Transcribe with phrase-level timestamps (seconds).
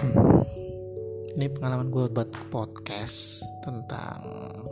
[1.36, 4.24] ini pengalaman gue buat podcast tentang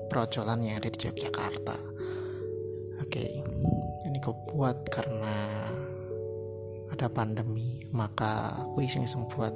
[0.08, 1.76] perocolan yang ada di Yogyakarta.
[3.04, 3.44] Oke
[4.08, 5.36] ini gue buat karena
[6.88, 9.52] ada pandemi maka gue iseng-iseng buat.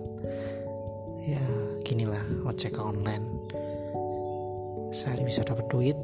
[1.25, 1.45] Ya
[1.89, 3.25] ginilah ojek online.
[4.93, 5.97] Sehari bisa dapat duit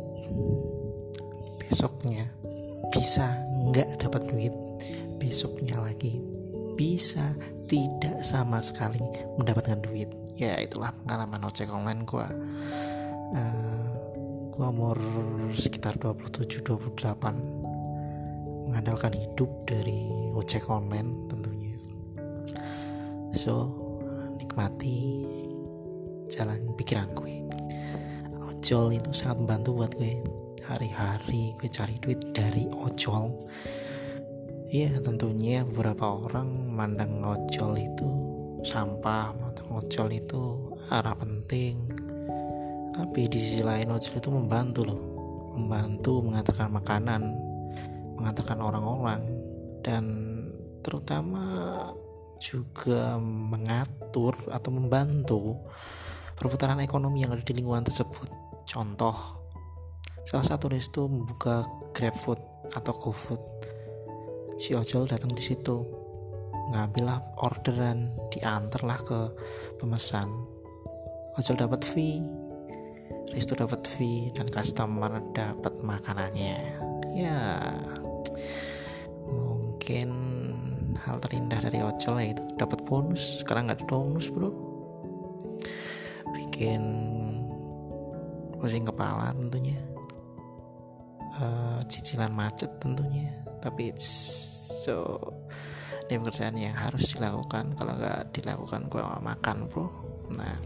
[1.68, 2.24] besoknya
[2.88, 3.28] bisa
[3.68, 4.54] nggak dapat duit
[5.20, 6.37] besoknya lagi
[6.78, 7.34] bisa
[7.66, 9.02] tidak sama sekali
[9.34, 10.06] mendapatkan duit.
[10.38, 12.28] Ya itulah pengalaman ojek online gue
[13.34, 13.82] uh,
[14.54, 14.94] gue umur
[15.58, 20.06] sekitar 27-28 mengandalkan hidup dari
[20.38, 21.74] ojek online tentunya.
[23.34, 23.74] So
[24.38, 25.26] nikmati
[26.30, 27.42] jalan pikiran gue.
[28.54, 30.14] Ojol itu sangat membantu buat gue.
[30.68, 33.34] Hari-hari gue cari duit dari ojol
[34.68, 38.08] Iya tentunya beberapa orang mandang ojol itu
[38.60, 41.88] sampah, mandang ojol itu arah penting.
[42.92, 45.00] Tapi di sisi lain ojol itu membantu loh,
[45.56, 47.22] membantu mengantarkan makanan,
[48.20, 49.24] mengantarkan orang-orang
[49.80, 50.04] dan
[50.84, 51.48] terutama
[52.36, 55.64] juga mengatur atau membantu
[56.36, 58.28] perputaran ekonomi yang ada di lingkungan tersebut.
[58.68, 59.16] Contoh,
[60.28, 61.64] salah satu resto membuka
[61.96, 63.57] GrabFood atau GoFood
[64.58, 65.86] si ojol datang di situ.
[66.74, 69.20] Ngambillah orderan diantarlah ke
[69.78, 70.28] pemesan.
[71.38, 72.20] Ojol dapat fee.
[73.32, 76.58] Resto dapat fee dan customer dapat makanannya.
[77.14, 77.70] Ya
[79.24, 80.10] mungkin
[80.98, 82.42] hal terindah dari ojol ya itu.
[82.58, 83.46] Dapat bonus.
[83.46, 84.50] Sekarang nggak ada bonus bro.
[86.34, 86.82] Bikin
[88.58, 89.78] pusing kepala tentunya.
[91.38, 93.30] Uh, cicilan macet tentunya.
[93.62, 93.94] Tapi
[94.68, 95.16] so
[96.08, 97.76] ini pekerjaan yang harus dilakukan.
[97.76, 99.88] Kalau nggak dilakukan gue makan bro.
[100.36, 100.56] Nah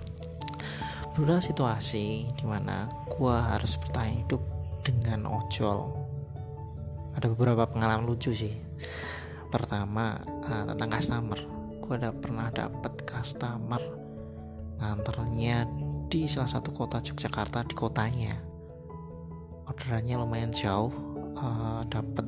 [1.15, 4.43] beberapa situasi di mana gue harus bertahan hidup
[4.83, 5.95] dengan ojol.
[7.15, 8.55] Ada beberapa pengalaman lucu sih.
[9.51, 11.41] Pertama uh, tentang customer.
[11.83, 13.83] Gue ada pernah dapat customer
[14.83, 15.67] nganternya
[16.11, 18.35] di salah satu kota Yogyakarta di kotanya.
[19.71, 20.91] Orderannya lumayan jauh
[21.39, 22.27] uh, dapat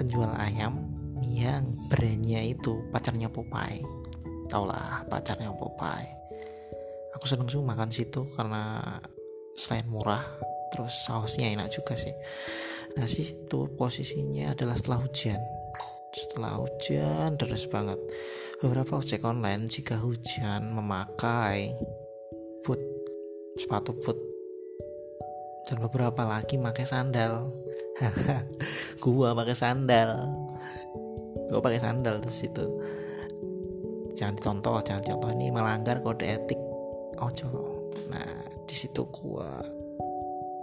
[0.00, 0.80] penjual ayam
[1.28, 3.84] yang brandnya itu pacarnya Popeye.
[4.48, 6.08] Tau lah pacarnya Popeye.
[7.20, 8.80] Aku seneng sih makan situ karena
[9.52, 10.24] selain murah
[10.72, 12.16] terus sausnya enak juga sih.
[12.96, 15.40] Nah situ posisinya adalah setelah hujan.
[16.16, 18.00] Setelah hujan deras banget.
[18.64, 21.76] Beberapa ojek online jika hujan memakai
[22.64, 22.80] boot
[23.60, 24.16] sepatu boot.
[25.68, 27.52] Dan beberapa lagi pakai sandal
[29.00, 30.28] gua pakai sandal.
[31.48, 32.64] Gua pakai sandal di situ.
[34.14, 36.60] Jangan dicontoh jangan contoh ini melanggar kode etik.
[37.20, 37.80] Ojol
[38.12, 38.32] nah
[38.64, 39.60] di situ gua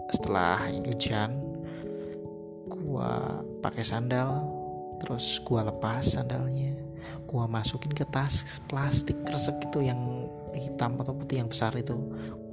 [0.09, 1.38] setelah hujan
[2.66, 4.46] gua pakai sandal
[5.02, 6.78] terus gua lepas sandalnya.
[7.28, 10.00] Gua masukin ke tas plastik kresek itu yang
[10.56, 11.94] hitam atau putih yang besar itu.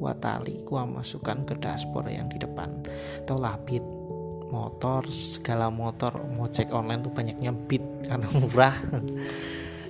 [0.00, 2.82] Gua tali gua masukkan ke dashboard yang di depan.
[3.24, 4.03] Tau lah beat
[4.54, 8.76] motor segala motor mau cek online tuh banyaknya beat karena murah.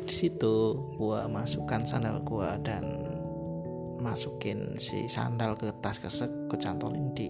[0.05, 2.85] Di situ gua masukkan sandal gua dan
[4.01, 7.29] masukin si sandal ke tas kesek kecantolin di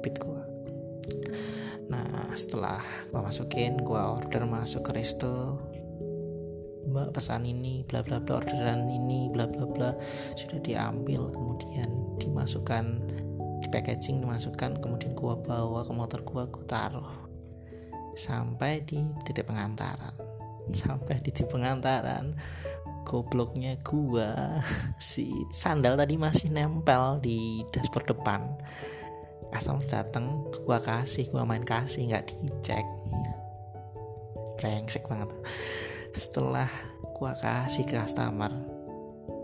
[0.00, 0.40] beat gua.
[1.92, 2.80] Nah setelah
[3.12, 5.60] gua masukin gua order masuk ke resto.
[6.82, 9.96] Mbak pesan ini bla bla bla orderan ini bla bla bla
[10.36, 11.88] sudah diambil kemudian
[12.20, 12.84] dimasukkan
[13.62, 17.10] di packaging dimasukkan kemudian gua bawa ke motor gua gua taruh.
[18.18, 20.12] Sampai di titik pengantaran.
[20.82, 22.34] Sampai di titik pengantaran
[23.06, 24.62] gobloknya gua
[24.98, 28.42] si sandal tadi masih nempel di dashboard depan.
[29.54, 32.86] Customer datang gua kasih gua main kasih nggak dicek.
[34.58, 35.30] Brengsek banget.
[36.18, 36.68] Setelah
[37.14, 38.50] gua kasih ke customer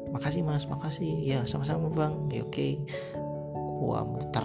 [0.08, 1.20] makasih mas makasih.
[1.20, 2.14] Ya sama-sama bang.
[2.32, 2.80] Ya oke
[3.78, 4.42] gua muter.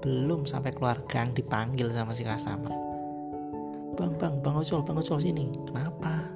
[0.00, 2.72] Belum sampai keluar gang dipanggil sama si customer.
[4.00, 5.44] Bang bang bang ojol bang ojol sini.
[5.68, 6.32] Kenapa?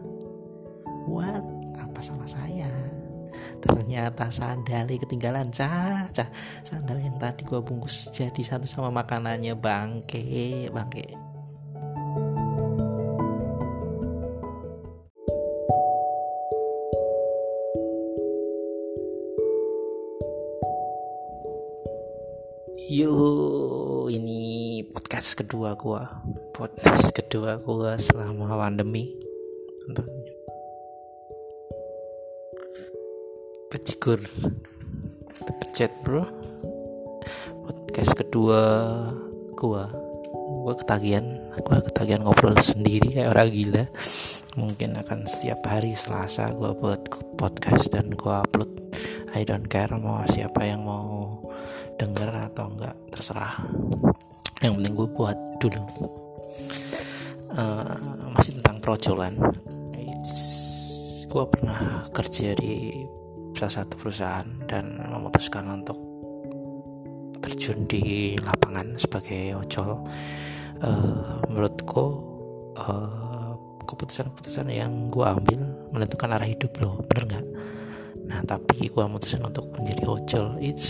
[1.09, 1.41] What?
[1.81, 2.69] Apa salah saya?
[3.65, 5.49] Ternyata sandalnya ketinggalan.
[5.49, 6.05] Cah
[6.61, 11.24] sandal yang tadi gua bungkus jadi satu sama makanannya bangke bangke
[22.85, 23.17] Yo,
[24.13, 26.05] ini podcast kedua gua.
[26.53, 29.09] Podcast kedua gua selama pandemi.
[33.73, 34.21] Bajigur
[35.49, 36.29] Pecet bro.
[37.65, 38.61] Podcast kedua
[39.57, 39.89] Gua.
[40.69, 41.25] Gua ketagihan.
[41.65, 43.85] Gua ketagihan ngobrol sendiri kayak orang gila.
[44.61, 47.09] Mungkin akan setiap hari Selasa gua buat
[47.41, 48.84] podcast dan gua upload
[49.35, 51.43] I don't care mau siapa yang mau
[51.99, 53.67] denger atau enggak terserah.
[54.63, 55.83] Yang penting gue buat dulu.
[57.51, 59.35] Uh, masih tentang projolan.
[61.27, 62.95] Gue pernah kerja di
[63.59, 65.99] salah satu perusahaan dan memutuskan untuk
[67.43, 69.99] terjun di lapangan sebagai ojol.
[70.79, 72.07] Uh, menurutku
[72.79, 75.59] uh, keputusan-keputusan yang gue ambil
[75.91, 77.47] menentukan arah hidup lo bener nggak
[78.25, 80.88] nah tapi gue memutuskan untuk menjadi ojol it's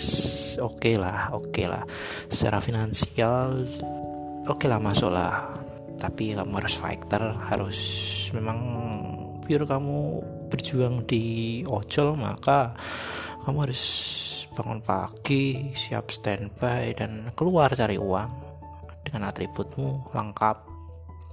[0.62, 1.82] oke okay lah oke okay lah.
[2.30, 3.66] Secara finansial
[4.46, 5.50] oke okay lah masuk lah.
[5.98, 7.78] Tapi kamu harus fighter harus
[8.36, 8.58] memang
[9.44, 12.72] biar kamu berjuang di ojol maka
[13.44, 13.82] kamu harus
[14.54, 18.30] bangun pagi siap standby dan keluar cari uang
[19.02, 20.72] dengan atributmu lengkap.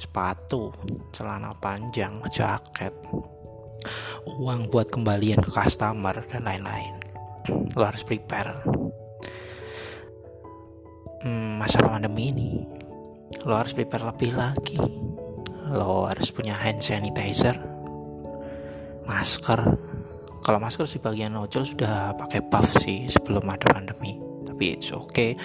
[0.02, 0.74] Sepatu
[1.14, 2.96] celana panjang jaket
[4.26, 6.94] uang buat kembalian ke customer dan lain-lain.
[7.74, 8.62] Lo harus prepare.
[11.22, 12.52] Hmm, masa pandemi ini
[13.46, 14.78] lo harus prepare lebih lagi.
[15.72, 17.58] Lo harus punya hand sanitizer
[19.08, 19.62] masker.
[20.42, 24.18] Kalau masker di bagian ojol sudah pakai buff sih sebelum ada pandemi.
[24.42, 25.38] Tapi it's okay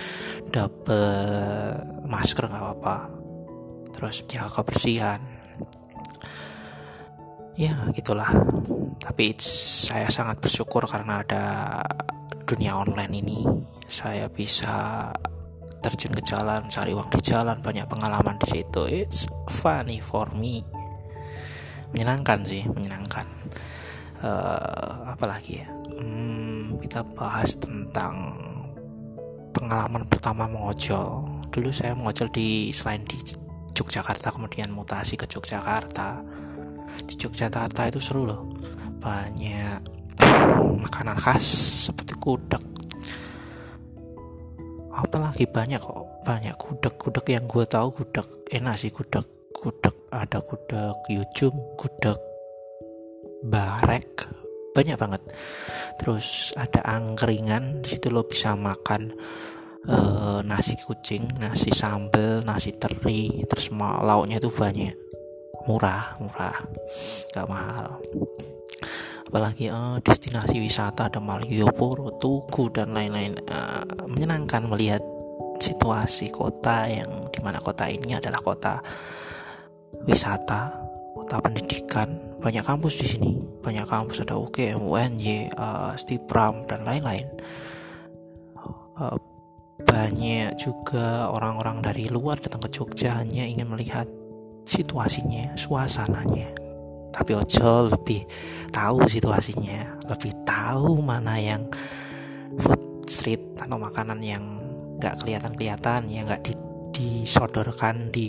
[0.49, 2.97] dapet masker nggak apa-apa.
[3.97, 5.36] Terus jaga kebersihan
[7.57, 8.29] ya gitulah.
[9.01, 11.45] Tapi saya sangat bersyukur karena ada
[12.45, 13.41] dunia online ini.
[13.89, 15.09] Saya bisa
[15.81, 18.83] terjun ke jalan cari uang di jalan banyak pengalaman di situ.
[18.87, 20.63] It's funny for me.
[21.97, 23.27] Menyenangkan sih menyenangkan.
[24.17, 25.69] Uh, apalagi ya?
[25.97, 28.37] Hmm, kita bahas tentang
[29.53, 31.25] pengalaman pertama mengojol.
[31.53, 33.17] Dulu saya mengojol di selain di
[33.77, 36.25] Yogyakarta kemudian mutasi ke Yogyakarta
[37.07, 38.47] di Yogyakarta itu seru loh.
[39.01, 39.81] Banyak
[40.83, 41.45] makanan khas
[41.91, 42.63] seperti gudeg.
[44.97, 46.25] Apalagi banyak kok.
[46.27, 49.25] Banyak gudeg-gudeg yang gue tahu gudeg enak sih gudeg.
[49.53, 52.19] Gudeg ada gudeg yujum gudeg
[53.47, 54.29] barek.
[54.73, 55.23] Banyak banget.
[56.01, 59.15] Terus ada angkringan situ lo bisa makan
[59.89, 64.95] uh, nasi kucing nasi sambal nasi teri terus lauknya itu banyak
[65.67, 66.57] murah murah.
[67.35, 67.99] Gak mahal.
[69.27, 73.35] Apalagi uh, destinasi wisata ada Malioboro Tugu dan lain-lain.
[73.51, 75.03] Uh, menyenangkan melihat
[75.59, 78.79] situasi kota yang di mana kota ini adalah kota
[80.07, 80.87] wisata
[81.17, 82.39] kota pendidikan.
[82.39, 83.33] Banyak kampus di sini.
[83.65, 87.27] Banyak kampus ada UGM UNY uh, Stipram dan lain-lain.
[88.95, 89.19] Uh,
[89.83, 94.09] banyak juga orang-orang dari luar datang ke Jogja hanya ingin melihat
[94.67, 96.51] situasinya suasananya.
[97.15, 98.29] Tapi Ojo lebih
[98.75, 101.65] tahu situasinya lebih tahu mana yang
[102.61, 104.45] food street atau makanan yang
[105.01, 106.53] nggak kelihatan-kelihatan yang nggak di,
[106.93, 108.29] disodorkan di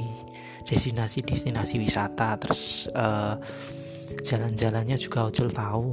[0.64, 2.40] destinasi-destinasi wisata.
[2.40, 3.36] Terus uh,
[4.24, 5.86] jalan-jalannya juga ojol tahu.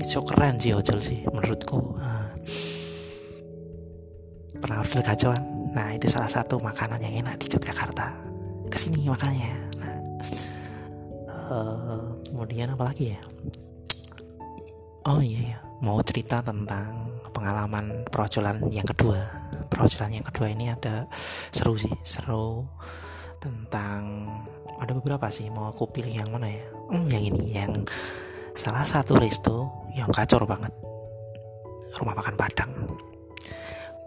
[0.00, 1.76] Itu keren sih ojol sih menurutku.
[2.00, 2.32] Uh,
[4.56, 5.42] pernah order gacuan?
[5.72, 8.08] Nah itu salah satu makanan yang enak di Yogyakarta.
[8.72, 9.71] Ke sini makanya
[11.52, 12.00] uh,
[12.32, 13.20] kemudian apa lagi ya?
[15.04, 19.20] Oh iya ya mau cerita tentang pengalaman perojolan yang kedua.
[19.68, 21.04] Perojolan yang kedua ini ada
[21.52, 22.64] seru sih seru
[23.42, 24.30] tentang
[24.78, 26.64] ada beberapa sih mau aku pilih yang mana ya?
[26.88, 27.72] Hmm, yang ini yang
[28.56, 30.72] salah satu resto yang kacor banget.
[31.98, 32.72] Rumah makan Padang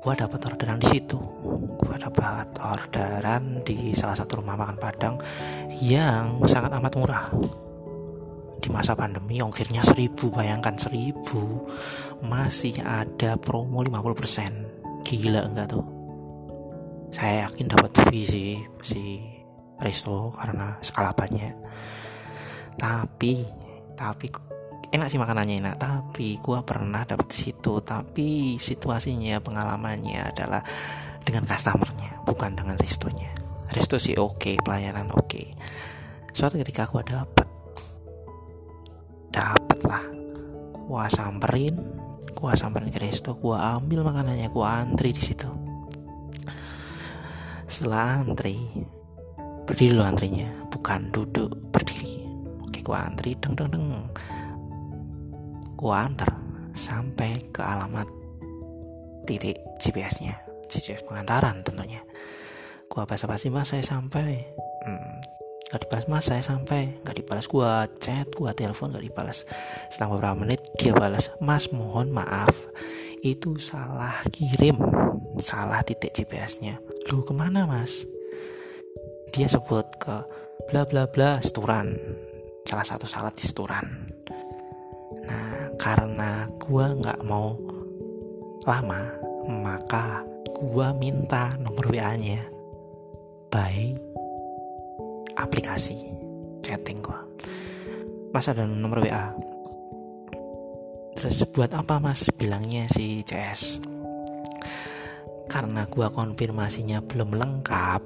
[0.05, 1.17] gua dapat orderan di situ.
[1.81, 5.17] Gua dapat orderan di salah satu rumah makan Padang
[5.81, 7.25] yang sangat amat murah.
[8.61, 11.65] Di masa pandemi ongkirnya seribu bayangkan seribu.
[12.21, 15.85] Masih ada promo 50% gila enggak tuh?
[17.09, 19.25] Saya yakin dapat fee sih si
[19.81, 21.51] resto karena skalapannya
[22.75, 23.43] tapi
[23.95, 24.27] tapi
[24.95, 25.75] enak sih makanannya enak.
[25.75, 27.83] Tapi gua pernah dapat situ.
[27.83, 30.63] Tapi situasinya pengalamannya adalah
[31.25, 33.33] dengan customernya bukan dengan restonya.
[33.73, 35.25] Resto sih oke okay, pelayanan oke.
[35.25, 35.47] Okay.
[36.35, 37.47] suatu ketika gua dapat
[39.31, 40.03] dapat lah
[40.85, 41.79] gua samperin
[42.35, 45.49] gua samperin ke resto gua ambil makanannya gua antri di situ.
[47.65, 48.59] Setelah antri
[49.65, 50.69] berdiri lo antrinya.
[50.69, 52.21] Bukan duduk berdiri.
[52.61, 53.85] Oke gua antri deng deng deng
[55.75, 56.31] gua antar
[56.75, 58.07] sampai ke alamat
[59.27, 60.35] titik GPS-nya
[60.71, 62.03] GPS pengantaran tentunya.
[62.87, 64.43] Gua basa-basi mas saya sampai.
[64.85, 65.17] Hmm,
[65.71, 67.01] gak dibalas mas saya sampai.
[67.01, 69.43] Gak dibalas gua chat gua telepon gak dibalas.
[69.89, 72.51] Setelah beberapa menit dia balas mas mohon maaf
[73.25, 74.77] itu salah kirim
[75.41, 76.77] salah titik GPS-nya
[77.09, 78.05] lu ke mana mas?
[79.33, 80.15] Dia sebut ke
[80.69, 81.97] bla bla bla seturan.
[82.65, 84.15] Salah satu salat di seturan
[85.25, 87.57] nah karena gua nggak mau
[88.65, 89.01] lama
[89.45, 90.25] maka
[90.57, 92.41] gua minta nomor WA nya
[93.51, 93.93] by
[95.35, 95.99] aplikasi
[96.63, 97.21] chatting gua.
[98.31, 99.35] Mas ada nomor WA
[101.15, 102.27] terus buat apa mas?
[102.35, 103.81] Bilangnya si CS
[105.49, 108.01] karena gua konfirmasinya belum lengkap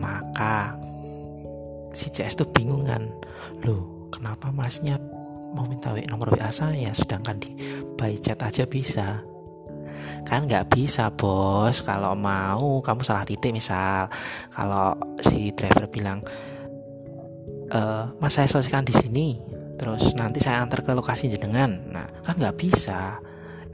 [0.00, 0.78] maka
[1.92, 3.10] si CS tuh bingung kan
[3.66, 4.96] loh kenapa masnya
[5.54, 7.50] mau minta nomor WA saya sedangkan di
[7.98, 9.22] by chat aja bisa.
[10.24, 11.82] Kan nggak bisa bos.
[11.82, 14.06] Kalau mau kamu salah titik misal.
[14.52, 16.22] Kalau si driver bilang
[17.66, 17.80] e,
[18.20, 19.28] mas saya selesaikan di sini.
[19.80, 21.90] Terus nanti saya antar ke lokasi jenengan.
[21.90, 23.18] Nah kan nggak bisa.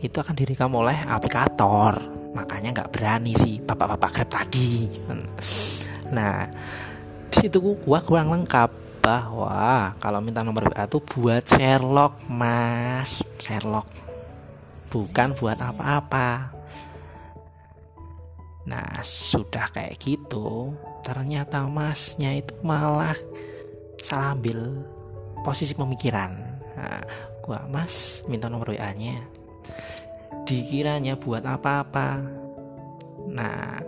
[0.01, 1.99] Itu akan direkam oleh aplikator.
[2.37, 4.85] Makanya nggak berani sih bapak-bapak grab tadi.
[6.07, 6.47] Nah,
[7.27, 13.23] di situ gua kurang lengkap bahwa kalau minta nomor WA itu buat Sherlock, Mas.
[13.39, 13.87] Sherlock.
[14.91, 16.51] Bukan buat apa-apa.
[18.67, 20.75] Nah, sudah kayak gitu,
[21.07, 23.15] ternyata masnya itu malah
[24.03, 24.83] salah ambil
[25.47, 26.35] posisi pemikiran.
[26.75, 26.99] Nah,
[27.47, 29.23] gua Mas minta nomor WA-nya.
[30.51, 32.27] Dikiranya buat apa-apa.
[33.31, 33.87] Nah,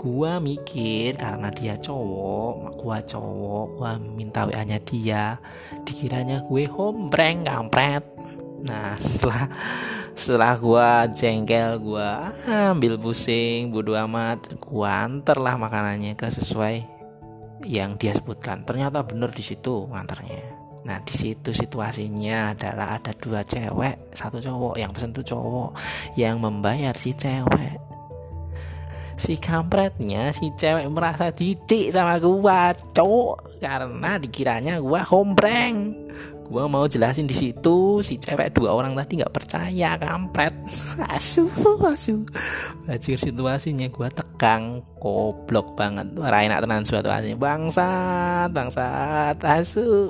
[0.00, 5.36] gua mikir karena dia cowok gua cowok gua minta wa nya dia
[5.84, 8.00] dikiranya gue hombreng kampret.
[8.64, 9.52] Nah setelah
[10.16, 16.80] setelah gua jengkel gua ambil pusing bodo amat gua antar lah makanannya ke sesuai
[17.68, 18.64] yang dia sebutkan.
[18.64, 24.80] Ternyata bener di situ nganternya Nah di situ situasinya adalah ada dua cewek, satu cowok
[24.80, 25.76] yang pesen tuh cowok
[26.16, 27.89] yang membayar si cewek
[29.20, 35.92] si kampretnya si cewek merasa didik sama gua cowok karena dikiranya gua hombreng.
[36.50, 40.56] Gua mau jelasin di situ si cewek dua orang tadi nggak percaya kampret.
[41.14, 41.46] Asu
[41.84, 42.24] asu.
[42.88, 44.80] Bajir situasinya gua tegang.
[44.96, 46.10] Goblok banget.
[46.16, 49.36] Enak tenan suatu aja bangsat bangsat.
[49.44, 50.08] Asu